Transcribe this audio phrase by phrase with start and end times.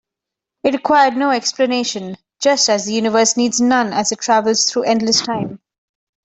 [0.63, 5.21] It required no explanation, just as the universe needs none as it travels through endless
[5.21, 5.59] time.